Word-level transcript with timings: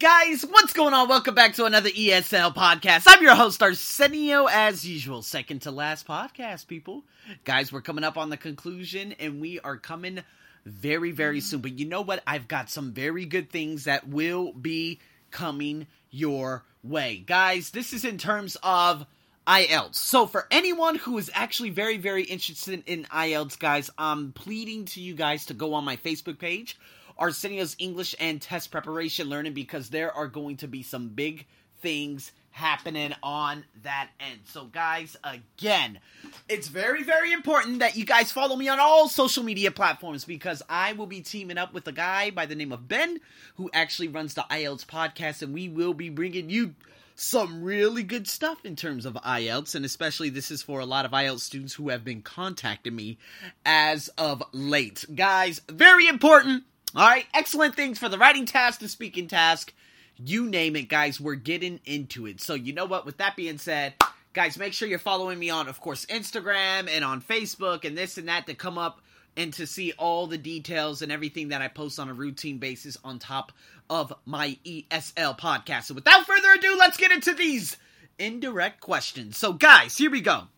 Guys, 0.00 0.42
what's 0.42 0.72
going 0.74 0.94
on? 0.94 1.08
Welcome 1.08 1.34
back 1.34 1.54
to 1.54 1.64
another 1.64 1.88
ESL 1.90 2.54
podcast. 2.54 3.02
I'm 3.08 3.20
your 3.20 3.34
host, 3.34 3.60
Arsenio, 3.60 4.46
as 4.46 4.86
usual. 4.86 5.22
Second 5.22 5.62
to 5.62 5.72
last 5.72 6.06
podcast, 6.06 6.68
people. 6.68 7.02
Guys, 7.44 7.72
we're 7.72 7.80
coming 7.80 8.04
up 8.04 8.16
on 8.16 8.30
the 8.30 8.36
conclusion, 8.36 9.12
and 9.18 9.40
we 9.40 9.58
are 9.58 9.76
coming 9.76 10.20
very, 10.64 11.10
very 11.10 11.40
soon. 11.40 11.62
But 11.62 11.80
you 11.80 11.84
know 11.84 12.02
what? 12.02 12.22
I've 12.28 12.46
got 12.46 12.70
some 12.70 12.92
very 12.92 13.24
good 13.24 13.50
things 13.50 13.84
that 13.84 14.06
will 14.06 14.52
be 14.52 15.00
coming 15.32 15.88
your 16.12 16.62
way. 16.84 17.24
Guys, 17.26 17.70
this 17.70 17.92
is 17.92 18.04
in 18.04 18.18
terms 18.18 18.56
of 18.62 19.04
IELTS. 19.48 19.96
So 19.96 20.26
for 20.26 20.46
anyone 20.52 20.94
who 20.94 21.18
is 21.18 21.28
actually 21.34 21.70
very, 21.70 21.96
very 21.96 22.22
interested 22.22 22.84
in 22.86 23.02
IELTS, 23.06 23.58
guys, 23.58 23.90
I'm 23.98 24.30
pleading 24.30 24.84
to 24.84 25.00
you 25.00 25.16
guys 25.16 25.46
to 25.46 25.54
go 25.54 25.74
on 25.74 25.84
my 25.84 25.96
Facebook 25.96 26.38
page 26.38 26.78
Arsenio's 27.18 27.76
English 27.78 28.14
and 28.20 28.40
Test 28.40 28.70
Preparation 28.70 29.28
Learning 29.28 29.54
because 29.54 29.90
there 29.90 30.12
are 30.12 30.28
going 30.28 30.56
to 30.58 30.68
be 30.68 30.82
some 30.82 31.08
big 31.08 31.46
things 31.80 32.32
happening 32.50 33.14
on 33.22 33.64
that 33.82 34.08
end. 34.18 34.40
So, 34.44 34.64
guys, 34.64 35.16
again, 35.22 36.00
it's 36.48 36.68
very, 36.68 37.02
very 37.02 37.32
important 37.32 37.78
that 37.78 37.96
you 37.96 38.04
guys 38.04 38.32
follow 38.32 38.56
me 38.56 38.68
on 38.68 38.80
all 38.80 39.08
social 39.08 39.44
media 39.44 39.70
platforms 39.70 40.24
because 40.24 40.62
I 40.68 40.92
will 40.94 41.06
be 41.06 41.20
teaming 41.20 41.58
up 41.58 41.72
with 41.72 41.86
a 41.86 41.92
guy 41.92 42.30
by 42.30 42.46
the 42.46 42.56
name 42.56 42.72
of 42.72 42.88
Ben 42.88 43.20
who 43.56 43.70
actually 43.72 44.08
runs 44.08 44.34
the 44.34 44.44
IELTS 44.50 44.86
podcast, 44.86 45.42
and 45.42 45.54
we 45.54 45.68
will 45.68 45.94
be 45.94 46.10
bringing 46.10 46.50
you 46.50 46.74
some 47.14 47.64
really 47.64 48.04
good 48.04 48.28
stuff 48.28 48.64
in 48.64 48.76
terms 48.76 49.04
of 49.04 49.14
IELTS, 49.14 49.74
and 49.74 49.84
especially 49.84 50.30
this 50.30 50.50
is 50.50 50.62
for 50.62 50.80
a 50.80 50.86
lot 50.86 51.04
of 51.04 51.10
IELTS 51.10 51.40
students 51.40 51.74
who 51.74 51.88
have 51.88 52.04
been 52.04 52.22
contacting 52.22 52.94
me 52.94 53.18
as 53.64 54.08
of 54.18 54.42
late. 54.52 55.04
Guys, 55.14 55.60
very 55.68 56.06
important 56.06 56.64
all 56.94 57.06
right, 57.06 57.26
excellent 57.34 57.74
things 57.74 57.98
for 57.98 58.08
the 58.08 58.18
writing 58.18 58.46
task, 58.46 58.80
the 58.80 58.88
speaking 58.88 59.28
task, 59.28 59.72
you 60.16 60.46
name 60.46 60.74
it, 60.76 60.88
guys. 60.88 61.20
We're 61.20 61.34
getting 61.34 61.80
into 61.84 62.26
it. 62.26 62.40
So, 62.40 62.54
you 62.54 62.72
know 62.72 62.86
what? 62.86 63.06
With 63.06 63.18
that 63.18 63.36
being 63.36 63.58
said, 63.58 63.94
guys, 64.32 64.58
make 64.58 64.72
sure 64.72 64.88
you're 64.88 64.98
following 64.98 65.38
me 65.38 65.50
on, 65.50 65.68
of 65.68 65.80
course, 65.80 66.06
Instagram 66.06 66.88
and 66.88 67.04
on 67.04 67.20
Facebook 67.20 67.84
and 67.84 67.96
this 67.96 68.18
and 68.18 68.28
that 68.28 68.46
to 68.46 68.54
come 68.54 68.78
up 68.78 69.00
and 69.36 69.52
to 69.54 69.66
see 69.66 69.92
all 69.92 70.26
the 70.26 70.38
details 70.38 71.02
and 71.02 71.12
everything 71.12 71.48
that 71.48 71.62
I 71.62 71.68
post 71.68 72.00
on 72.00 72.08
a 72.08 72.14
routine 72.14 72.58
basis 72.58 72.96
on 73.04 73.18
top 73.18 73.52
of 73.88 74.12
my 74.26 74.58
ESL 74.64 75.38
podcast. 75.38 75.84
So, 75.84 75.94
without 75.94 76.26
further 76.26 76.52
ado, 76.54 76.76
let's 76.78 76.96
get 76.96 77.12
into 77.12 77.34
these 77.34 77.76
indirect 78.18 78.80
questions. 78.80 79.36
So, 79.36 79.52
guys, 79.52 79.96
here 79.96 80.10
we 80.10 80.20
go. 80.20 80.48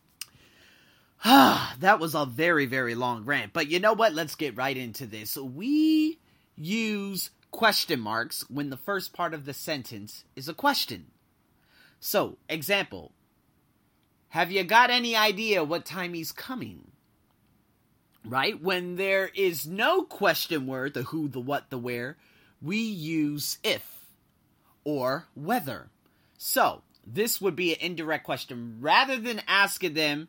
Ah, 1.24 1.74
that 1.80 2.00
was 2.00 2.14
a 2.14 2.24
very, 2.24 2.66
very 2.66 2.94
long 2.94 3.24
rant. 3.24 3.52
But 3.52 3.68
you 3.68 3.78
know 3.78 3.92
what? 3.92 4.14
Let's 4.14 4.34
get 4.34 4.56
right 4.56 4.76
into 4.76 5.06
this. 5.06 5.36
We 5.36 6.18
use 6.56 7.30
question 7.50 8.00
marks 8.00 8.48
when 8.48 8.70
the 8.70 8.76
first 8.76 9.12
part 9.12 9.34
of 9.34 9.44
the 9.44 9.52
sentence 9.52 10.24
is 10.34 10.48
a 10.48 10.54
question. 10.54 11.06
So, 11.98 12.38
example 12.48 13.12
Have 14.30 14.50
you 14.50 14.64
got 14.64 14.90
any 14.90 15.14
idea 15.14 15.62
what 15.64 15.84
time 15.84 16.14
he's 16.14 16.32
coming? 16.32 16.92
Right? 18.24 18.60
When 18.60 18.96
there 18.96 19.30
is 19.34 19.66
no 19.66 20.02
question 20.02 20.66
word, 20.66 20.94
the 20.94 21.02
who, 21.04 21.28
the 21.28 21.40
what, 21.40 21.70
the 21.70 21.78
where, 21.78 22.16
we 22.62 22.78
use 22.78 23.58
if 23.64 24.06
or 24.84 25.26
whether. 25.34 25.88
So, 26.38 26.82
this 27.06 27.40
would 27.40 27.56
be 27.56 27.72
an 27.72 27.80
indirect 27.80 28.24
question. 28.24 28.76
Rather 28.80 29.18
than 29.18 29.42
asking 29.48 29.94
them, 29.94 30.28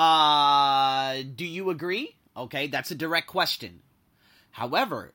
uh, 0.00 1.22
do 1.36 1.44
you 1.44 1.68
agree? 1.68 2.16
Okay, 2.34 2.68
that's 2.68 2.90
a 2.90 2.94
direct 2.94 3.26
question. 3.26 3.80
However, 4.50 5.12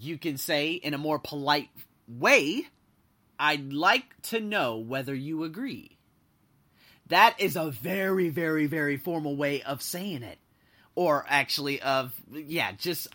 you 0.00 0.18
can 0.18 0.36
say 0.36 0.72
in 0.72 0.94
a 0.94 0.98
more 0.98 1.20
polite 1.20 1.68
way, 2.08 2.66
I'd 3.38 3.72
like 3.72 4.20
to 4.22 4.40
know 4.40 4.78
whether 4.78 5.14
you 5.14 5.44
agree. 5.44 5.96
That 7.06 7.36
is 7.38 7.54
a 7.54 7.70
very, 7.70 8.30
very, 8.30 8.66
very 8.66 8.96
formal 8.96 9.36
way 9.36 9.62
of 9.62 9.80
saying 9.80 10.24
it. 10.24 10.38
Or 10.96 11.24
actually, 11.28 11.80
of, 11.80 12.12
yeah, 12.32 12.72
just 12.72 13.06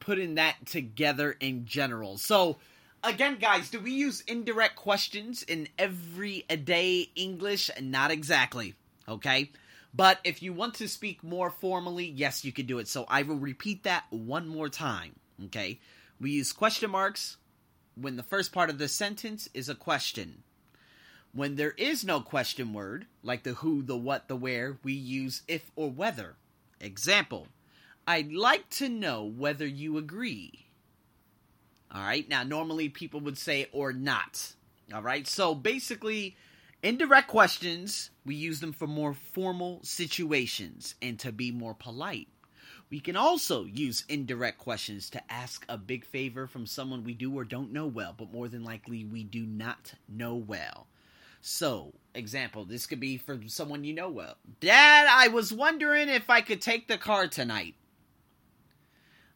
putting 0.00 0.34
that 0.34 0.66
together 0.66 1.36
in 1.38 1.64
general. 1.64 2.18
So, 2.18 2.58
again, 3.04 3.38
guys, 3.40 3.70
do 3.70 3.78
we 3.78 3.92
use 3.92 4.20
indirect 4.22 4.74
questions 4.74 5.44
in 5.44 5.68
everyday 5.78 7.08
English? 7.14 7.70
Not 7.80 8.10
exactly. 8.10 8.74
Okay? 9.08 9.52
But 9.92 10.20
if 10.22 10.42
you 10.42 10.52
want 10.52 10.74
to 10.74 10.88
speak 10.88 11.24
more 11.24 11.50
formally, 11.50 12.06
yes, 12.06 12.44
you 12.44 12.52
can 12.52 12.66
do 12.66 12.78
it. 12.78 12.88
So 12.88 13.04
I 13.08 13.22
will 13.22 13.36
repeat 13.36 13.82
that 13.82 14.04
one 14.10 14.46
more 14.46 14.68
time. 14.68 15.16
Okay? 15.46 15.80
We 16.20 16.30
use 16.30 16.52
question 16.52 16.90
marks 16.90 17.36
when 17.96 18.16
the 18.16 18.22
first 18.22 18.52
part 18.52 18.70
of 18.70 18.78
the 18.78 18.88
sentence 18.88 19.48
is 19.52 19.68
a 19.68 19.74
question. 19.74 20.42
When 21.32 21.56
there 21.56 21.72
is 21.72 22.04
no 22.04 22.20
question 22.20 22.72
word, 22.72 23.06
like 23.22 23.42
the 23.42 23.54
who, 23.54 23.82
the 23.82 23.96
what, 23.96 24.28
the 24.28 24.36
where, 24.36 24.78
we 24.82 24.92
use 24.92 25.42
if 25.48 25.70
or 25.76 25.90
whether. 25.90 26.36
Example 26.80 27.48
I'd 28.06 28.32
like 28.32 28.68
to 28.70 28.88
know 28.88 29.22
whether 29.24 29.66
you 29.66 29.96
agree. 29.96 30.66
All 31.92 32.02
right, 32.02 32.28
now 32.28 32.42
normally 32.42 32.88
people 32.88 33.20
would 33.20 33.38
say 33.38 33.68
or 33.72 33.92
not. 33.92 34.54
All 34.92 35.02
right, 35.02 35.26
so 35.26 35.54
basically, 35.54 36.36
Indirect 36.82 37.28
questions, 37.28 38.10
we 38.24 38.34
use 38.34 38.60
them 38.60 38.72
for 38.72 38.86
more 38.86 39.12
formal 39.12 39.80
situations 39.82 40.94
and 41.02 41.18
to 41.18 41.30
be 41.30 41.50
more 41.50 41.74
polite. 41.74 42.28
We 42.88 43.00
can 43.00 43.16
also 43.16 43.64
use 43.64 44.06
indirect 44.08 44.56
questions 44.58 45.10
to 45.10 45.22
ask 45.30 45.66
a 45.68 45.76
big 45.76 46.06
favor 46.06 46.46
from 46.46 46.64
someone 46.66 47.04
we 47.04 47.12
do 47.12 47.36
or 47.38 47.44
don't 47.44 47.72
know 47.72 47.86
well, 47.86 48.14
but 48.16 48.32
more 48.32 48.48
than 48.48 48.64
likely 48.64 49.04
we 49.04 49.24
do 49.24 49.44
not 49.44 49.92
know 50.08 50.34
well. 50.34 50.86
So, 51.42 51.92
example, 52.14 52.64
this 52.64 52.86
could 52.86 52.98
be 52.98 53.18
for 53.18 53.38
someone 53.46 53.84
you 53.84 53.92
know 53.92 54.10
well. 54.10 54.36
Dad, 54.60 55.06
I 55.10 55.28
was 55.28 55.52
wondering 55.52 56.08
if 56.08 56.30
I 56.30 56.40
could 56.40 56.62
take 56.62 56.88
the 56.88 56.98
car 56.98 57.28
tonight 57.28 57.74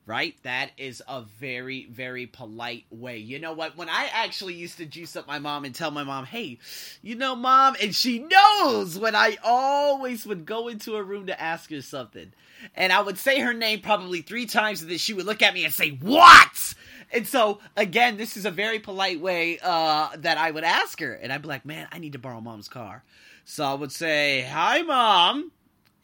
right? 0.06 0.36
That 0.42 0.70
is 0.76 1.02
a 1.08 1.22
very, 1.22 1.86
very 1.86 2.26
polite 2.26 2.84
way. 2.90 3.18
You 3.18 3.38
know 3.38 3.52
what? 3.52 3.76
When 3.76 3.88
I 3.88 4.08
actually 4.12 4.54
used 4.54 4.76
to 4.78 4.86
juice 4.86 5.16
up 5.16 5.26
my 5.26 5.38
mom 5.38 5.64
and 5.64 5.74
tell 5.74 5.90
my 5.90 6.04
mom, 6.04 6.26
hey, 6.26 6.58
you 7.02 7.14
know, 7.14 7.34
mom, 7.34 7.76
and 7.80 7.94
she 7.94 8.18
knows 8.18 8.98
when 8.98 9.14
I 9.14 9.38
always 9.42 10.26
would 10.26 10.44
go 10.44 10.68
into 10.68 10.96
a 10.96 11.02
room 11.02 11.26
to 11.28 11.40
ask 11.40 11.70
her 11.70 11.80
something. 11.80 12.32
And 12.74 12.92
I 12.92 13.00
would 13.00 13.18
say 13.18 13.40
her 13.40 13.54
name 13.54 13.80
probably 13.80 14.22
three 14.22 14.46
times, 14.46 14.82
and 14.82 14.90
then 14.90 14.98
she 14.98 15.14
would 15.14 15.26
look 15.26 15.42
at 15.42 15.54
me 15.54 15.64
and 15.64 15.72
say, 15.72 15.90
What? 15.90 16.74
And 17.12 17.26
so, 17.26 17.60
again, 17.76 18.16
this 18.16 18.36
is 18.36 18.44
a 18.44 18.50
very 18.50 18.78
polite 18.78 19.20
way 19.20 19.58
uh, 19.62 20.08
that 20.16 20.38
I 20.38 20.50
would 20.50 20.64
ask 20.64 20.98
her. 21.00 21.12
And 21.14 21.32
I'd 21.32 21.42
be 21.42 21.48
like, 21.48 21.64
Man, 21.64 21.88
I 21.92 21.98
need 21.98 22.12
to 22.12 22.18
borrow 22.18 22.40
mom's 22.40 22.68
car. 22.68 23.04
So 23.44 23.64
I 23.64 23.74
would 23.74 23.92
say, 23.92 24.42
Hi, 24.42 24.82
mom. 24.82 25.50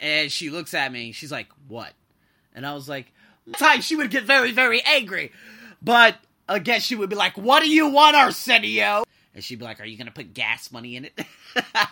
And 0.00 0.32
she 0.32 0.50
looks 0.50 0.72
at 0.74 0.90
me. 0.92 1.12
She's 1.12 1.32
like, 1.32 1.48
What? 1.68 1.92
And 2.54 2.66
I 2.66 2.74
was 2.74 2.88
like, 2.88 3.12
time 3.56 3.80
she 3.80 3.96
would 3.96 4.10
get 4.10 4.24
very, 4.24 4.52
very 4.52 4.82
angry. 4.82 5.32
But 5.82 6.16
again, 6.48 6.80
she 6.80 6.96
would 6.96 7.10
be 7.10 7.16
like, 7.16 7.36
What 7.36 7.62
do 7.62 7.70
you 7.70 7.88
want, 7.88 8.16
Arsenio? 8.16 9.04
And 9.34 9.44
she'd 9.44 9.58
be 9.58 9.64
like, 9.64 9.80
Are 9.80 9.84
you 9.84 9.96
gonna 9.96 10.10
put 10.10 10.34
gas 10.34 10.70
money 10.72 10.96
in 10.96 11.06
it? 11.06 11.20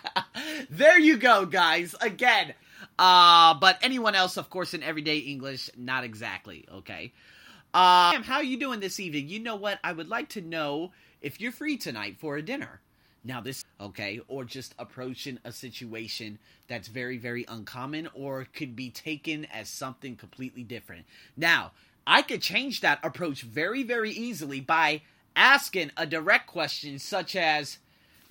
there 0.70 0.98
you 0.98 1.16
go, 1.16 1.46
guys. 1.46 1.94
Again. 2.00 2.54
Uh, 2.98 3.54
but 3.54 3.78
anyone 3.82 4.14
else, 4.14 4.36
of 4.36 4.50
course, 4.50 4.74
in 4.74 4.82
everyday 4.82 5.18
English, 5.18 5.70
not 5.76 6.04
exactly, 6.04 6.66
okay? 6.72 7.12
Uh, 7.72 8.20
how 8.22 8.36
are 8.36 8.42
you 8.42 8.58
doing 8.58 8.80
this 8.80 8.98
evening? 8.98 9.28
You 9.28 9.40
know 9.40 9.56
what? 9.56 9.78
I 9.84 9.92
would 9.92 10.08
like 10.08 10.30
to 10.30 10.40
know 10.40 10.92
if 11.20 11.40
you're 11.40 11.52
free 11.52 11.76
tonight 11.76 12.16
for 12.18 12.36
a 12.36 12.42
dinner. 12.42 12.80
Now, 13.24 13.40
this, 13.40 13.64
okay, 13.80 14.20
or 14.28 14.44
just 14.44 14.74
approaching 14.78 15.38
a 15.44 15.52
situation 15.52 16.38
that's 16.68 16.88
very, 16.88 17.18
very 17.18 17.44
uncommon 17.48 18.08
or 18.14 18.46
could 18.52 18.76
be 18.76 18.90
taken 18.90 19.44
as 19.46 19.68
something 19.68 20.16
completely 20.16 20.62
different. 20.62 21.04
Now, 21.36 21.72
I 22.06 22.22
could 22.22 22.40
change 22.40 22.80
that 22.80 23.00
approach 23.02 23.42
very, 23.42 23.82
very 23.82 24.10
easily 24.10 24.60
by 24.60 25.02
asking 25.36 25.90
a 25.96 26.06
direct 26.06 26.46
question 26.46 26.98
such 26.98 27.36
as, 27.36 27.78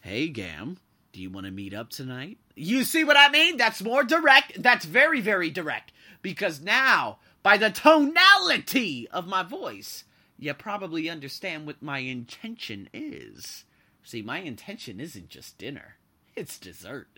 Hey, 0.01 0.30
Gam, 0.30 0.78
do 1.12 1.22
you 1.22 1.30
want 1.30 1.45
to 1.45 1.51
meet 1.51 1.74
up 1.74 1.89
tonight? 1.89 2.38
You 2.56 2.84
see 2.84 3.04
what 3.04 3.18
I 3.18 3.30
mean? 3.30 3.57
That's 3.57 3.84
more 3.84 4.04
direct. 4.04 4.62
That's 4.62 4.86
very, 4.86 5.22
very 5.22 5.50
direct. 5.50 5.92
Because 6.22 6.62
now, 6.62 7.19
by 7.44 7.57
the 7.57 7.69
tonality 7.69 9.07
of 9.10 9.28
my 9.28 9.44
voice, 9.44 10.04
you 10.39 10.54
probably 10.54 11.10
understand 11.10 11.66
what 11.66 11.81
my 11.81 12.00
intention 12.00 12.89
is. 12.94 13.63
See, 14.07 14.21
my 14.21 14.39
intention 14.39 15.01
isn't 15.01 15.27
just 15.27 15.57
dinner, 15.57 15.98
it's 16.33 16.57
dessert. 16.57 17.09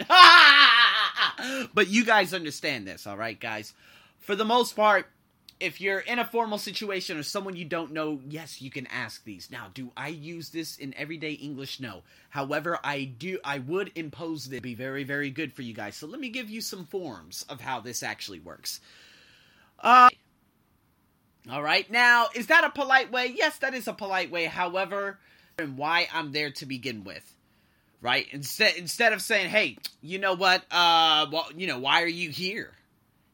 but 1.76 1.88
you 1.88 2.04
guys 2.04 2.34
understand 2.34 2.88
this, 2.88 3.06
all 3.06 3.16
right, 3.16 3.40
guys? 3.40 3.74
For 4.18 4.36
the 4.36 4.44
most 4.44 4.76
part, 4.76 5.06
if 5.60 5.80
you're 5.80 6.00
in 6.00 6.18
a 6.18 6.26
formal 6.26 6.58
situation 6.58 7.16
or 7.20 7.22
someone 7.22 7.56
you 7.56 7.66
don't 7.66 7.92
know, 7.92 8.22
yes, 8.28 8.60
you 8.60 8.72
can 8.72 8.88
ask 8.88 9.24
these. 9.24 9.52
Now, 9.52 9.68
do 9.72 9.92
I 9.96 10.08
use 10.08 10.50
this 10.50 10.78
in 10.78 10.96
everyday 10.96 11.34
English? 11.34 11.80
No. 11.80 12.02
However, 12.32 12.80
I 12.84 13.04
do 13.04 13.38
I 13.46 13.60
would 13.60 13.92
impose 13.94 14.46
this 14.46 14.62
be 14.62 14.74
very 14.74 15.04
very 15.04 15.30
good 15.30 15.54
for 15.54 15.62
you 15.62 15.76
guys. 15.76 15.96
So 15.96 16.08
let 16.08 16.20
me 16.20 16.30
give 16.30 16.50
you 16.50 16.60
some 16.60 16.86
forms 16.86 17.46
of 17.50 17.62
how 17.62 17.82
this 17.82 18.02
actually 18.02 18.40
works. 18.40 18.80
Uh 19.78 20.10
All 21.52 21.62
right. 21.62 21.88
Now, 21.92 22.30
is 22.34 22.48
that 22.48 22.64
a 22.64 22.72
polite 22.72 23.12
way? 23.12 23.32
Yes, 23.36 23.60
that 23.60 23.76
is 23.76 23.88
a 23.88 23.94
polite 23.94 24.32
way. 24.32 24.46
However, 24.46 25.20
and 25.60 25.78
why 25.78 26.08
I'm 26.14 26.32
there 26.32 26.52
to 26.52 26.66
begin 26.66 27.04
with. 27.04 27.36
Right? 28.02 28.28
Instead 28.32 28.76
instead 28.76 29.14
of 29.14 29.22
saying, 29.22 29.50
"Hey, 29.50 29.78
you 30.02 30.20
know 30.20 30.34
what? 30.34 30.64
Uh 30.72 31.28
well, 31.32 31.48
you 31.56 31.68
know, 31.68 31.80
why 31.80 32.02
are 32.04 32.08
you 32.08 32.30
here?" 32.30 32.74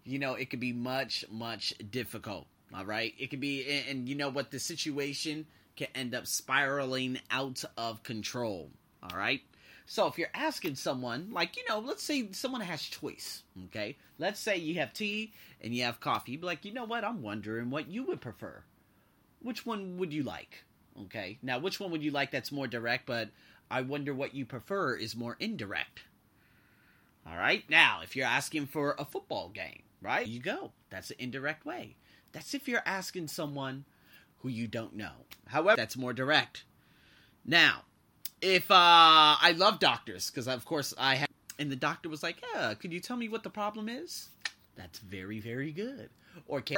You 0.03 0.19
know, 0.19 0.33
it 0.33 0.49
could 0.49 0.59
be 0.59 0.73
much 0.73 1.25
much 1.29 1.73
difficult. 1.91 2.47
All 2.73 2.85
right? 2.85 3.13
It 3.17 3.29
could 3.29 3.39
be 3.39 3.65
and, 3.69 3.89
and 3.89 4.09
you 4.09 4.15
know 4.15 4.29
what 4.29 4.51
the 4.51 4.59
situation 4.59 5.45
can 5.75 5.87
end 5.93 6.15
up 6.15 6.25
spiraling 6.27 7.19
out 7.29 7.63
of 7.77 8.03
control. 8.03 8.71
All 9.03 9.17
right? 9.17 9.41
So 9.87 10.07
if 10.07 10.17
you're 10.17 10.29
asking 10.33 10.75
someone, 10.75 11.29
like, 11.31 11.57
you 11.57 11.63
know, 11.69 11.79
let's 11.79 12.03
say 12.03 12.31
someone 12.31 12.61
has 12.61 12.81
choice, 12.81 13.43
okay? 13.65 13.97
Let's 14.17 14.39
say 14.39 14.57
you 14.57 14.75
have 14.75 14.93
tea 14.93 15.33
and 15.61 15.75
you 15.75 15.83
have 15.83 15.99
coffee. 15.99 16.31
You'd 16.31 16.41
be 16.41 16.47
like, 16.47 16.65
you 16.65 16.73
know 16.73 16.85
what? 16.85 17.03
I'm 17.03 17.21
wondering 17.21 17.69
what 17.69 17.87
you 17.87 18.03
would 18.05 18.19
prefer. 18.19 18.63
Which 19.41 19.65
one 19.65 19.97
would 19.97 20.11
you 20.11 20.23
like? 20.23 20.63
Okay. 21.03 21.37
Now, 21.41 21.59
which 21.59 21.79
one 21.79 21.91
would 21.91 22.03
you 22.03 22.11
like 22.11 22.31
that's 22.31 22.51
more 22.51 22.67
direct, 22.67 23.05
but 23.05 23.29
I 23.69 23.81
wonder 23.81 24.13
what 24.13 24.35
you 24.35 24.45
prefer 24.45 24.95
is 24.95 25.15
more 25.15 25.35
indirect. 25.39 26.01
All 27.27 27.37
right. 27.37 27.63
Now, 27.69 27.99
if 28.03 28.15
you're 28.15 28.27
asking 28.27 28.67
for 28.67 28.95
a 28.97 29.05
football 29.05 29.49
game, 29.49 29.83
right? 30.01 30.27
You 30.27 30.39
go. 30.39 30.71
That's 30.89 31.09
an 31.11 31.17
indirect 31.19 31.65
way. 31.65 31.95
That's 32.31 32.53
if 32.53 32.67
you're 32.67 32.83
asking 32.85 33.29
someone 33.29 33.85
who 34.41 34.49
you 34.49 34.67
don't 34.67 34.95
know. 34.95 35.11
However, 35.47 35.75
that's 35.77 35.97
more 35.97 36.13
direct. 36.13 36.63
Now, 37.43 37.83
if 38.41 38.69
uh 38.69 38.75
I 39.41 39.53
love 39.57 39.79
doctors 39.79 40.29
because 40.29 40.47
of 40.47 40.65
course 40.65 40.93
I 40.97 41.15
have 41.15 41.29
and 41.57 41.71
the 41.71 41.75
doctor 41.75 42.09
was 42.09 42.21
like, 42.21 42.43
"Yeah, 42.53 42.73
could 42.73 42.93
you 42.93 42.99
tell 42.99 43.17
me 43.17 43.29
what 43.29 43.43
the 43.43 43.49
problem 43.49 43.89
is?" 43.89 44.29
That's 44.75 44.99
very 44.99 45.39
very 45.39 45.71
good. 45.71 46.09
Or 46.47 46.61
can 46.61 46.77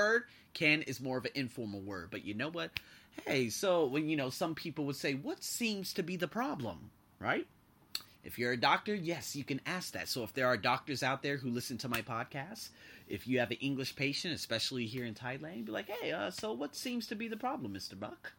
can 0.53 0.81
is 0.83 1.01
more 1.01 1.17
of 1.17 1.25
an 1.25 1.31
informal 1.35 1.81
word, 1.81 2.09
but 2.11 2.23
you 2.23 2.33
know 2.33 2.49
what? 2.49 2.79
Hey, 3.25 3.49
so 3.49 3.85
when 3.85 4.09
you 4.09 4.15
know 4.15 4.29
some 4.29 4.55
people 4.55 4.85
would 4.85 4.95
say, 4.95 5.13
"What 5.13 5.43
seems 5.43 5.93
to 5.93 6.03
be 6.03 6.15
the 6.15 6.27
problem?" 6.27 6.91
Right? 7.19 7.47
If 8.23 8.37
you're 8.37 8.51
a 8.51 8.57
doctor, 8.57 8.93
yes, 8.93 9.35
you 9.35 9.43
can 9.43 9.61
ask 9.65 9.93
that. 9.93 10.09
So 10.09 10.23
if 10.23 10.33
there 10.33 10.47
are 10.47 10.57
doctors 10.57 11.01
out 11.01 11.23
there 11.23 11.37
who 11.37 11.49
listen 11.49 11.77
to 11.79 11.89
my 11.89 12.01
podcast, 12.01 12.69
if 13.07 13.25
you 13.25 13.39
have 13.39 13.51
an 13.51 13.57
English 13.57 13.95
patient, 13.95 14.33
especially 14.33 14.85
here 14.85 15.05
in 15.05 15.13
Thailand, 15.13 15.65
be 15.65 15.71
like, 15.71 15.89
"Hey, 15.89 16.11
uh, 16.11 16.29
so 16.29 16.51
what 16.51 16.75
seems 16.75 17.07
to 17.07 17.15
be 17.15 17.27
the 17.27 17.37
problem, 17.37 17.73
Mister 17.73 17.95
Buck?" 17.95 18.33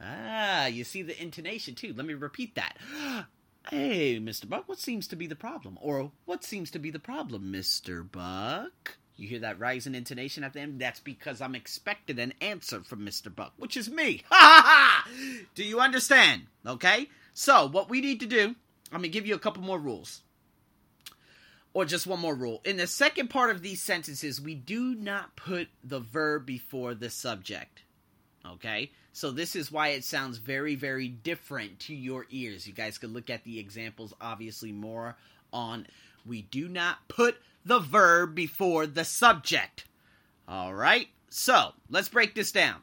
Ah, 0.00 0.66
you 0.66 0.84
see 0.84 1.02
the 1.02 1.20
intonation 1.20 1.74
too. 1.74 1.92
Let 1.92 2.06
me 2.06 2.14
repeat 2.14 2.54
that. 2.54 2.78
Hey, 3.70 4.18
Mr. 4.18 4.48
Buck, 4.48 4.66
what 4.66 4.78
seems 4.78 5.06
to 5.08 5.16
be 5.16 5.26
the 5.26 5.36
problem? 5.36 5.76
Or 5.82 6.10
what 6.24 6.42
seems 6.42 6.70
to 6.70 6.78
be 6.78 6.90
the 6.90 6.98
problem, 6.98 7.52
Mr. 7.52 8.10
Buck? 8.10 8.96
You 9.18 9.26
hear 9.26 9.40
that 9.40 9.58
rising 9.58 9.96
intonation 9.96 10.44
at 10.44 10.52
the 10.52 10.60
end? 10.60 10.80
That's 10.80 11.00
because 11.00 11.40
I'm 11.40 11.56
expecting 11.56 12.20
an 12.20 12.34
answer 12.40 12.84
from 12.84 13.04
Mr. 13.04 13.34
Buck, 13.34 13.52
which 13.56 13.76
is 13.76 13.90
me. 13.90 14.22
Ha 14.30 14.36
ha 14.36 14.62
ha! 14.64 15.08
Do 15.56 15.64
you 15.64 15.80
understand? 15.80 16.42
Okay? 16.64 17.08
So, 17.34 17.66
what 17.66 17.90
we 17.90 18.00
need 18.00 18.20
to 18.20 18.26
do, 18.26 18.54
I'm 18.92 19.00
going 19.00 19.02
to 19.02 19.08
give 19.08 19.26
you 19.26 19.34
a 19.34 19.40
couple 19.40 19.64
more 19.64 19.78
rules. 19.78 20.22
Or 21.74 21.84
just 21.84 22.06
one 22.06 22.20
more 22.20 22.34
rule. 22.34 22.60
In 22.64 22.76
the 22.76 22.86
second 22.86 23.28
part 23.28 23.50
of 23.50 23.60
these 23.60 23.82
sentences, 23.82 24.40
we 24.40 24.54
do 24.54 24.94
not 24.94 25.34
put 25.34 25.66
the 25.82 25.98
verb 25.98 26.46
before 26.46 26.94
the 26.94 27.10
subject. 27.10 27.82
Okay? 28.46 28.92
So 29.12 29.32
this 29.32 29.56
is 29.56 29.72
why 29.72 29.88
it 29.88 30.04
sounds 30.04 30.38
very, 30.38 30.76
very 30.76 31.08
different 31.08 31.80
to 31.80 31.94
your 31.94 32.26
ears. 32.30 32.68
You 32.68 32.72
guys 32.72 32.98
can 32.98 33.12
look 33.12 33.30
at 33.30 33.42
the 33.42 33.58
examples 33.58 34.14
obviously 34.20 34.70
more 34.70 35.16
on. 35.52 35.88
We 36.24 36.42
do 36.42 36.68
not 36.68 36.98
put 37.08 37.36
the 37.68 37.78
verb 37.78 38.34
before 38.34 38.86
the 38.86 39.04
subject. 39.04 39.84
All 40.48 40.74
right? 40.74 41.08
So 41.28 41.72
let's 41.90 42.08
break 42.08 42.34
this 42.34 42.50
down. 42.50 42.76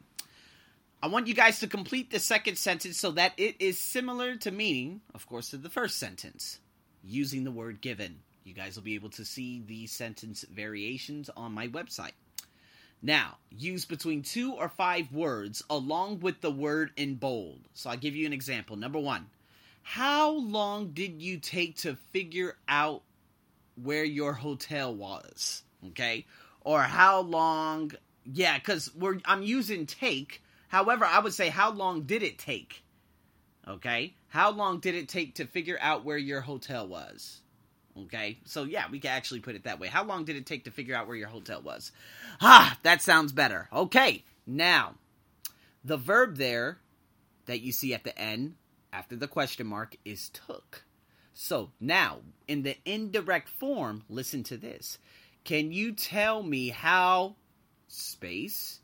I 1.01 1.07
want 1.07 1.27
you 1.27 1.33
guys 1.33 1.59
to 1.59 1.67
complete 1.67 2.11
the 2.11 2.19
second 2.19 2.57
sentence 2.57 2.97
so 2.97 3.11
that 3.11 3.33
it 3.37 3.55
is 3.59 3.79
similar 3.79 4.35
to 4.37 4.51
meaning, 4.51 5.01
of 5.13 5.27
course, 5.27 5.49
to 5.49 5.57
the 5.57 5.69
first 5.69 5.97
sentence, 5.97 6.59
using 7.03 7.43
the 7.43 7.51
word 7.51 7.81
given. 7.81 8.19
You 8.43 8.53
guys 8.53 8.75
will 8.75 8.83
be 8.83 8.93
able 8.93 9.09
to 9.09 9.25
see 9.25 9.63
these 9.65 9.91
sentence 9.91 10.45
variations 10.53 11.31
on 11.35 11.51
my 11.51 11.67
website. 11.67 12.13
Now, 13.01 13.37
use 13.49 13.85
between 13.85 14.21
two 14.21 14.53
or 14.53 14.69
five 14.69 15.11
words 15.11 15.63
along 15.67 16.19
with 16.19 16.41
the 16.41 16.51
word 16.51 16.91
in 16.95 17.15
bold. 17.15 17.61
So 17.73 17.89
I'll 17.89 17.97
give 17.97 18.15
you 18.15 18.27
an 18.27 18.33
example. 18.33 18.75
Number 18.75 18.99
one, 18.99 19.25
how 19.81 20.31
long 20.31 20.91
did 20.91 21.21
you 21.21 21.37
take 21.37 21.77
to 21.77 21.95
figure 21.95 22.57
out 22.67 23.01
where 23.81 24.03
your 24.03 24.33
hotel 24.33 24.93
was? 24.93 25.63
Okay. 25.87 26.25
Or 26.61 26.81
how 26.81 27.21
long, 27.21 27.91
yeah, 28.23 28.57
because 28.57 28.93
we're 28.95 29.19
I'm 29.25 29.43
using 29.43 29.85
take. 29.85 30.41
However, 30.67 31.05
I 31.05 31.19
would 31.19 31.33
say 31.33 31.49
how 31.49 31.71
long 31.71 32.03
did 32.03 32.23
it 32.23 32.39
take? 32.39 32.83
Okay. 33.67 34.15
How 34.27 34.51
long 34.51 34.79
did 34.79 34.95
it 34.95 35.07
take 35.07 35.35
to 35.35 35.45
figure 35.45 35.77
out 35.79 36.03
where 36.03 36.17
your 36.17 36.41
hotel 36.41 36.87
was? 36.87 37.41
Okay, 37.97 38.39
so 38.43 38.63
yeah, 38.63 38.89
we 38.91 38.99
can 38.99 39.11
actually 39.11 39.39
put 39.39 39.55
it 39.55 39.63
that 39.63 39.79
way. 39.79 39.87
How 39.87 40.03
long 40.03 40.25
did 40.25 40.35
it 40.35 40.45
take 40.45 40.65
to 40.65 40.71
figure 40.71 40.95
out 40.95 41.07
where 41.07 41.15
your 41.15 41.29
hotel 41.29 41.61
was? 41.61 41.93
Ah, 42.41 42.77
that 42.83 43.01
sounds 43.01 43.31
better. 43.31 43.69
Okay, 43.71 44.25
now, 44.45 44.95
the 45.83 45.95
verb 45.95 46.35
there 46.35 46.79
that 47.45 47.61
you 47.61 47.71
see 47.71 47.93
at 47.93 48.03
the 48.03 48.17
end, 48.19 48.55
after 48.91 49.15
the 49.15 49.27
question 49.27 49.67
mark, 49.67 49.95
is 50.03 50.29
took. 50.29 50.83
So 51.37 51.71
now, 51.81 52.19
in 52.47 52.63
the 52.63 52.77
indirect 52.85 53.49
form, 53.49 54.03
listen 54.09 54.41
to 54.43 54.57
this. 54.57 54.97
Can 55.43 55.73
you 55.73 55.91
tell 55.91 56.41
me 56.41 56.69
how, 56.69 57.35
space, 57.89 58.79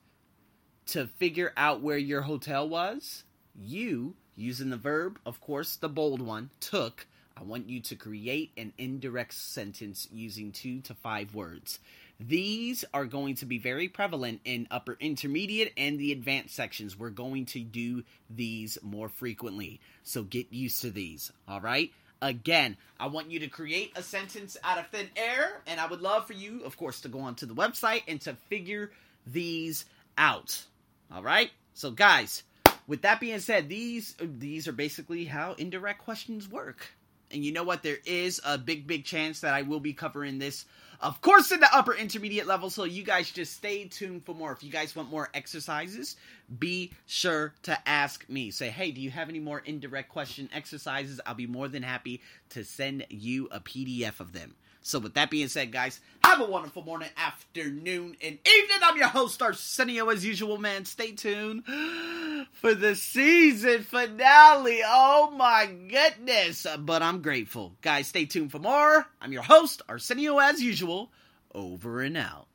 to 0.87 1.07
figure 1.07 1.53
out 1.55 1.81
where 1.81 1.97
your 1.97 2.21
hotel 2.21 2.67
was? 2.67 3.23
You, 3.55 4.15
using 4.35 4.69
the 4.69 4.77
verb, 4.77 5.17
of 5.25 5.39
course, 5.39 5.77
the 5.77 5.87
bold 5.87 6.21
one, 6.21 6.49
took, 6.59 7.07
I 7.37 7.43
want 7.43 7.69
you 7.69 7.79
to 7.79 7.95
create 7.95 8.51
an 8.57 8.73
indirect 8.77 9.33
sentence 9.33 10.09
using 10.11 10.51
two 10.51 10.81
to 10.81 10.93
five 10.93 11.33
words. 11.33 11.79
These 12.19 12.83
are 12.93 13.05
going 13.05 13.35
to 13.35 13.45
be 13.45 13.59
very 13.59 13.87
prevalent 13.87 14.41
in 14.43 14.67
upper 14.69 14.97
intermediate 14.99 15.71
and 15.77 15.97
the 15.97 16.11
advanced 16.11 16.53
sections. 16.53 16.99
We're 16.99 17.11
going 17.11 17.45
to 17.47 17.61
do 17.61 18.03
these 18.29 18.77
more 18.83 19.07
frequently. 19.07 19.79
So 20.03 20.23
get 20.23 20.51
used 20.51 20.81
to 20.81 20.91
these, 20.91 21.31
all 21.47 21.61
right? 21.61 21.91
Again, 22.21 22.77
I 22.99 23.07
want 23.07 23.31
you 23.31 23.39
to 23.39 23.47
create 23.47 23.93
a 23.95 24.03
sentence 24.03 24.55
out 24.63 24.77
of 24.77 24.87
thin 24.87 25.09
air, 25.15 25.61
and 25.65 25.79
I 25.79 25.87
would 25.87 26.01
love 26.01 26.27
for 26.27 26.33
you, 26.33 26.61
of 26.63 26.77
course, 26.77 27.01
to 27.01 27.09
go 27.09 27.21
onto 27.21 27.47
the 27.47 27.55
website 27.55 28.03
and 28.07 28.21
to 28.21 28.35
figure 28.47 28.91
these 29.25 29.85
out. 30.17 30.63
All 31.11 31.23
right? 31.23 31.49
So, 31.73 31.89
guys, 31.89 32.43
with 32.87 33.01
that 33.01 33.19
being 33.19 33.39
said, 33.39 33.69
these 33.69 34.15
these 34.19 34.67
are 34.67 34.73
basically 34.73 35.25
how 35.25 35.53
indirect 35.53 36.03
questions 36.03 36.47
work. 36.47 36.93
And 37.33 37.43
you 37.45 37.51
know 37.51 37.63
what? 37.63 37.83
There 37.83 37.97
is 38.05 38.41
a 38.45 38.57
big, 38.57 38.87
big 38.87 39.05
chance 39.05 39.41
that 39.41 39.53
I 39.53 39.61
will 39.63 39.79
be 39.79 39.93
covering 39.93 40.39
this, 40.39 40.65
of 40.99 41.21
course, 41.21 41.51
in 41.51 41.59
the 41.59 41.75
upper 41.75 41.93
intermediate 41.93 42.47
level. 42.47 42.69
So 42.69 42.83
you 42.83 43.03
guys 43.03 43.31
just 43.31 43.53
stay 43.53 43.85
tuned 43.85 44.25
for 44.25 44.35
more. 44.35 44.51
If 44.51 44.63
you 44.63 44.71
guys 44.71 44.95
want 44.95 45.09
more 45.09 45.29
exercises, 45.33 46.15
be 46.59 46.91
sure 47.05 47.53
to 47.63 47.77
ask 47.87 48.27
me. 48.29 48.51
Say, 48.51 48.69
hey, 48.69 48.91
do 48.91 49.01
you 49.01 49.11
have 49.11 49.29
any 49.29 49.39
more 49.39 49.59
indirect 49.59 50.09
question 50.09 50.49
exercises? 50.53 51.19
I'll 51.25 51.33
be 51.33 51.47
more 51.47 51.67
than 51.67 51.83
happy 51.83 52.21
to 52.49 52.63
send 52.63 53.05
you 53.09 53.47
a 53.51 53.59
PDF 53.59 54.19
of 54.19 54.33
them. 54.33 54.55
So 54.81 54.99
with 54.99 55.13
that 55.13 55.29
being 55.29 55.47
said, 55.47 55.71
guys, 55.71 55.99
have 56.23 56.41
a 56.41 56.45
wonderful 56.45 56.83
morning, 56.83 57.09
afternoon, 57.17 58.15
and 58.21 58.39
evening. 58.47 58.77
I'm 58.83 58.97
your 58.97 59.07
host, 59.07 59.41
Arsenio, 59.41 60.09
as 60.09 60.25
usual, 60.25 60.57
man. 60.57 60.85
Stay 60.85 61.11
tuned 61.11 61.65
for 62.53 62.73
the 62.73 62.95
season 62.95 63.83
finale. 63.83 64.81
Oh 64.85 65.31
my 65.37 65.67
goodness. 65.67 66.65
But 66.79 67.03
I'm 67.03 67.21
grateful. 67.21 67.73
Guys, 67.81 68.07
stay 68.07 68.25
tuned 68.25 68.51
for 68.51 68.59
more. 68.59 69.05
I'm 69.21 69.31
your 69.31 69.43
host, 69.43 69.81
Arsenio, 69.87 70.39
as 70.39 70.61
usual. 70.61 71.11
Over 71.53 72.01
and 72.01 72.17
out. 72.17 72.47